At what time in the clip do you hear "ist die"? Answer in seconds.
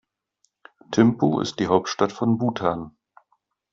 1.41-1.67